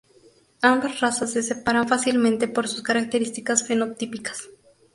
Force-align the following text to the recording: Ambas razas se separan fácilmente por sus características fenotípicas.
Ambas 0.63 0.99
razas 0.99 1.31
se 1.31 1.43
separan 1.43 1.87
fácilmente 1.87 2.47
por 2.47 2.67
sus 2.67 2.81
características 2.81 3.67
fenotípicas. 3.67 4.49